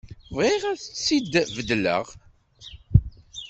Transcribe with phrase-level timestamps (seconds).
[0.35, 2.05] Bɣiɣ ad tt-id-beddleɣ.